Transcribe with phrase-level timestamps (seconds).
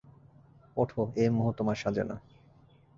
[0.77, 0.91] ওঠ,
[1.15, 2.15] এই মোহ তোমার সাজে না।